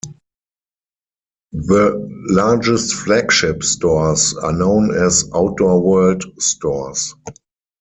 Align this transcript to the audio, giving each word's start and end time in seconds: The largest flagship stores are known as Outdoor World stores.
The 1.53 1.93
largest 2.31 2.95
flagship 2.95 3.61
stores 3.61 4.33
are 4.35 4.51
known 4.51 4.95
as 4.95 5.29
Outdoor 5.31 5.79
World 5.79 6.23
stores. 6.39 7.13